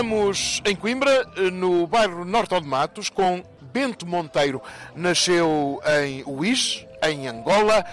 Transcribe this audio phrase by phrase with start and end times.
[0.00, 4.62] Estamos em Coimbra, no bairro Norte de Matos, com Bento Monteiro.
[4.96, 7.84] Nasceu em Uís, em Angola,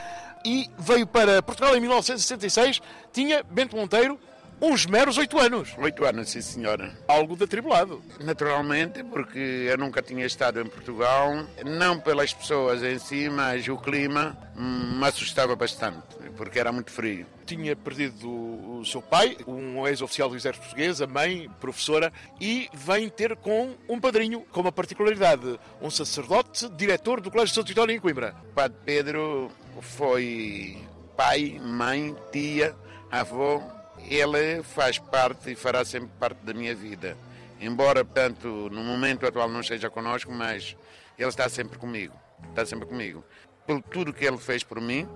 [0.46, 2.80] e veio para Portugal em 1966.
[3.12, 4.18] Tinha Bento Monteiro
[4.62, 5.74] uns meros oito anos.
[5.78, 6.98] Oito anos, sim senhora.
[7.08, 8.02] Algo de atribulado.
[8.20, 11.32] Naturalmente, porque eu nunca tinha estado em Portugal,
[11.66, 17.26] não pelas pessoas em si, mas o clima me assustava bastante, porque era muito frio.
[17.46, 23.08] Tinha perdido o seu pai, um ex-oficial do exército português, a mãe, professora, e vem
[23.08, 27.96] ter com um padrinho, com uma particularidade, um sacerdote, diretor do Colégio de São Titório
[27.96, 28.36] em Coimbra.
[28.54, 29.52] Padre Pedro
[29.82, 30.78] foi
[31.16, 32.76] pai, mãe, tia,
[33.10, 33.62] avô,
[34.00, 37.18] ele faz parte e fará sempre parte da minha vida.
[37.60, 40.76] Embora, portanto, no momento atual não esteja conosco, mas
[41.18, 42.14] ele está sempre comigo.
[42.50, 43.24] Está sempre comigo.
[43.66, 45.08] Por tudo que ele fez por mim,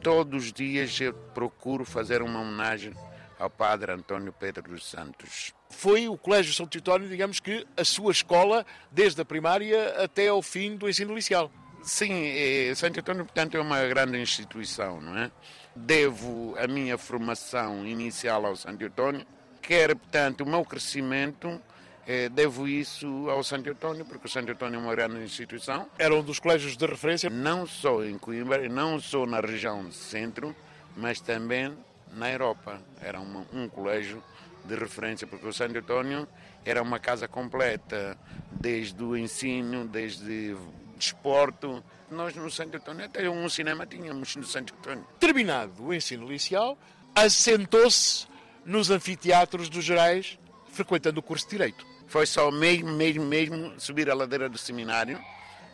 [0.00, 2.94] todos os dias eu procuro fazer uma homenagem
[3.38, 5.52] ao Padre António Pedro dos Santos.
[5.68, 10.40] Foi o Colégio São Titório, digamos que, a sua escola, desde a primária até ao
[10.40, 11.50] fim do ensino inicial.
[11.82, 15.30] Sim, eh, Santo Antônio, portanto, é uma grande instituição, não é?
[15.74, 19.26] Devo a minha formação inicial ao Santo Antônio,
[19.60, 21.60] quer, portanto, o meu crescimento,
[22.06, 25.88] eh, devo isso ao Santo Antônio, porque o Santo Antônio é uma grande instituição.
[25.98, 27.28] Era um dos colégios de referência?
[27.28, 30.54] Não só em Coimbra, não só na região centro,
[30.96, 31.76] mas também
[32.12, 32.80] na Europa.
[33.00, 34.22] Era uma, um colégio
[34.64, 36.28] de referência, porque o Santo Antônio
[36.64, 38.16] era uma casa completa,
[38.52, 40.56] desde o ensino, desde
[41.02, 41.82] desporto.
[42.10, 45.06] Nós no Santo Antônio, até um cinema tínhamos no Santo Antônio.
[45.18, 46.78] Terminado o ensino inicial,
[47.14, 48.26] assentou-se
[48.64, 50.38] nos anfiteatros dos Gerais,
[50.70, 51.86] frequentando o curso de Direito.
[52.06, 55.18] Foi só mesmo, mesmo, mesmo subir a ladeira do seminário.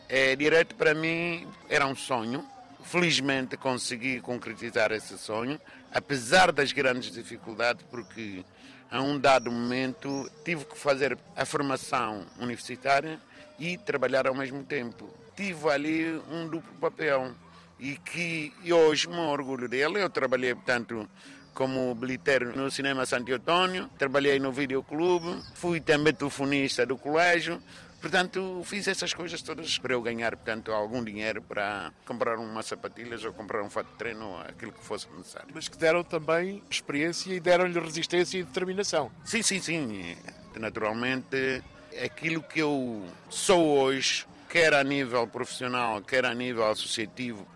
[0.09, 2.47] É, direito para mim era um sonho.
[2.85, 5.61] Felizmente consegui concretizar esse sonho,
[5.93, 8.43] apesar das grandes dificuldades, porque
[8.91, 13.21] a um dado momento tive que fazer a formação universitária
[13.59, 15.09] e trabalhar ao mesmo tempo.
[15.37, 17.35] Tive ali um duplo papel
[17.79, 20.03] e que hoje me orgulho dele.
[20.03, 21.09] Eu trabalhei, portanto,
[21.55, 27.61] como bilheteiro no Cinema Santo Antônio, trabalhei no Videoclube, fui também telefonista do colégio.
[28.01, 33.25] Portanto, fiz essas coisas todas para eu ganhar, portanto, algum dinheiro para comprar umas sapatilhas
[33.25, 35.49] ou comprar um fato de treino ou aquilo que fosse necessário.
[35.53, 39.11] Mas que deram também experiência e deram-lhe resistência e determinação.
[39.25, 40.17] Sim, sim, sim.
[40.55, 41.61] Naturalmente,
[42.05, 47.47] aquilo que eu sou hoje, quer a nível profissional, quer a nível associativo,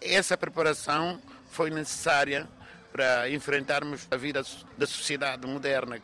[0.00, 1.20] essa preparação
[1.50, 2.48] foi necessária
[2.92, 4.42] para enfrentarmos a vida
[4.76, 6.00] da sociedade moderna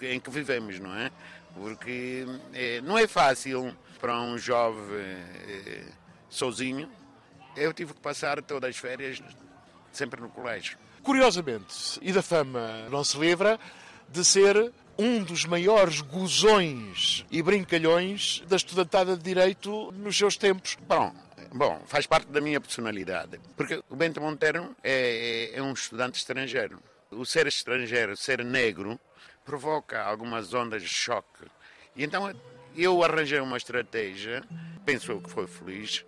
[0.00, 1.10] em que vivemos, não é?
[1.54, 5.84] Porque é, não é fácil para um jovem é,
[6.28, 6.90] sozinho.
[7.56, 9.22] Eu tive que passar todas as férias
[9.92, 10.76] sempre no colégio.
[11.02, 13.60] Curiosamente, e da fama não se livra,
[14.08, 20.76] de ser um dos maiores gozões e brincalhões da estudantada de Direito nos seus tempos.
[20.86, 21.14] Bom,
[21.52, 26.18] bom faz parte da minha personalidade, porque o Bento Monteiro é, é, é um estudante
[26.18, 26.78] estrangeiro.
[27.10, 28.98] O ser estrangeiro, ser negro,
[29.44, 31.44] provoca algumas ondas de choque.
[31.94, 32.32] E então
[32.76, 34.42] eu arranjei uma estratégia,
[34.84, 36.04] penso que foi feliz,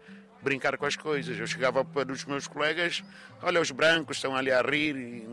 [0.47, 1.37] brincar com as coisas.
[1.39, 3.03] Eu chegava para os meus colegas,
[3.43, 5.29] olha, os brancos estão ali a rir, e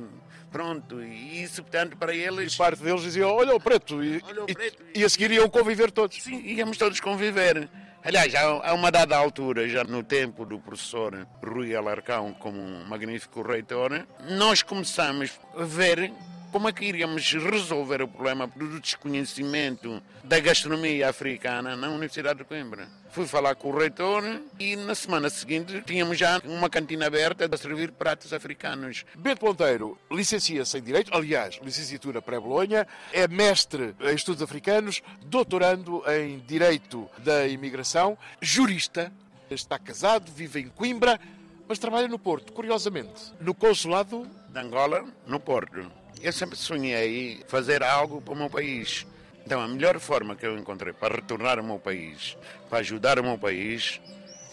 [0.52, 2.54] pronto, e isso, portanto, para eles...
[2.54, 4.84] E parte deles dizia, olha o preto, e, olha o preto.
[4.94, 6.22] e, e a seguir iam conviver todos.
[6.22, 7.70] Sim, íamos todos conviver.
[8.04, 13.42] Aliás, a uma dada altura, já no tempo do professor Rui Alarcão como um magnífico
[13.42, 16.12] reitor, nós começamos a ver
[16.54, 22.46] como é que iríamos resolver o problema do desconhecimento da gastronomia africana na Universidade de
[22.46, 22.88] Coimbra?
[23.10, 24.24] Fui falar com o reitor
[24.60, 29.04] e na semana seguinte tínhamos já uma cantina aberta a servir pratos africanos.
[29.16, 36.38] Bento Ponteiro licencia-se em Direito, aliás, licenciatura pré-Bolonha, é mestre em estudos africanos, doutorando em
[36.38, 39.12] Direito da Imigração, jurista,
[39.50, 41.20] está casado, vive em Coimbra,
[41.68, 46.03] mas trabalha no Porto, curiosamente, no consulado de Angola, no Porto.
[46.22, 49.06] Eu sempre sonhei fazer algo para o meu país.
[49.46, 52.38] Então, a melhor forma que eu encontrei para retornar ao meu país,
[52.70, 54.00] para ajudar o meu país,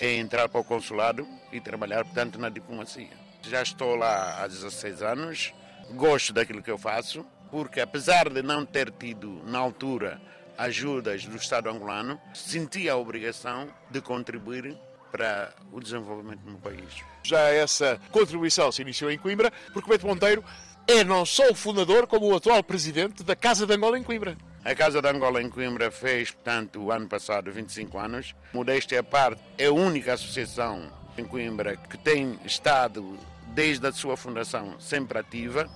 [0.00, 3.10] é entrar para o consulado e trabalhar, portanto, na diplomacia.
[3.42, 5.54] Já estou lá há 16 anos,
[5.92, 10.20] gosto daquilo que eu faço, porque apesar de não ter tido, na altura,
[10.58, 14.76] ajudas do Estado angolano, senti a obrigação de contribuir
[15.10, 17.02] para o desenvolvimento do meu país.
[17.22, 20.44] Já essa contribuição se iniciou em Coimbra, porque Beto Monteiro
[20.86, 24.36] é não só o fundador, como o atual presidente da Casa de Angola em Coimbra.
[24.64, 28.34] A Casa de Angola em Coimbra fez, portanto, o ano passado 25 anos.
[28.52, 33.18] Modéstia à parte, é a única associação em Coimbra que tem estado,
[33.48, 35.68] desde a sua fundação, sempre ativa.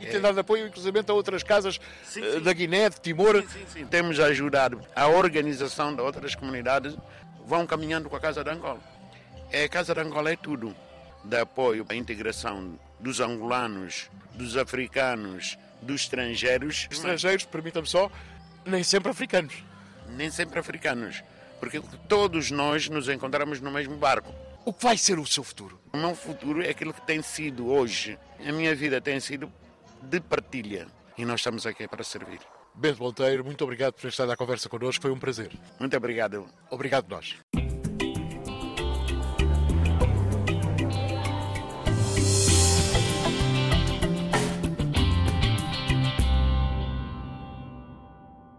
[0.00, 2.40] E tem dado apoio, inclusive, a outras casas sim, sim.
[2.40, 3.42] da Guiné, de Timor.
[3.42, 6.96] Sim, sim, Temos ajudado a organização de outras comunidades,
[7.46, 8.80] vão caminhando com a Casa de Angola.
[9.52, 10.74] É, a Casa de Angola é tudo,
[11.22, 16.88] de apoio à integração dos angolanos, dos africanos, dos estrangeiros.
[16.90, 18.10] Estrangeiros, permita-me só,
[18.64, 19.54] nem sempre africanos.
[20.08, 21.22] Nem sempre africanos,
[21.58, 24.32] porque todos nós nos encontramos no mesmo barco.
[24.64, 25.80] O que vai ser o seu futuro?
[25.92, 28.18] O meu futuro é aquilo que tem sido hoje.
[28.46, 29.52] A minha vida tem sido
[30.02, 30.86] de partilha
[31.18, 32.40] e nós estamos aqui para servir.
[32.74, 35.50] Bento Monteiro, muito obrigado por ter estado à conversa connosco, foi um prazer.
[35.78, 36.46] Muito obrigado.
[36.70, 37.36] Obrigado nós.